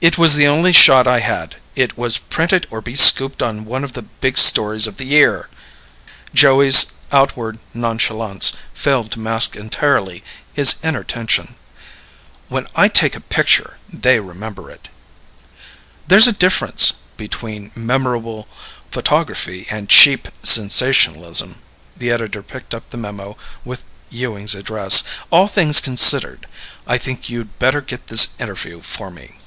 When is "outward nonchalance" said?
7.10-8.52